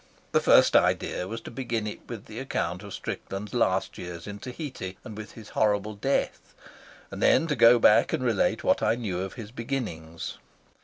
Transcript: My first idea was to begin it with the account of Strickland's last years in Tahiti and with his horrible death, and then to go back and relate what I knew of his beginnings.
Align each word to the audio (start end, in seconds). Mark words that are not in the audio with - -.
My 0.33 0.39
first 0.39 0.75
idea 0.75 1.27
was 1.27 1.41
to 1.41 1.51
begin 1.51 1.85
it 1.85 1.99
with 2.09 2.25
the 2.25 2.39
account 2.39 2.81
of 2.81 2.91
Strickland's 2.91 3.53
last 3.53 3.99
years 3.99 4.25
in 4.25 4.39
Tahiti 4.39 4.97
and 5.03 5.15
with 5.15 5.33
his 5.33 5.49
horrible 5.49 5.93
death, 5.93 6.55
and 7.11 7.21
then 7.21 7.45
to 7.45 7.55
go 7.55 7.77
back 7.77 8.11
and 8.11 8.23
relate 8.23 8.63
what 8.63 8.81
I 8.81 8.95
knew 8.95 9.19
of 9.21 9.33
his 9.35 9.51
beginnings. 9.51 10.39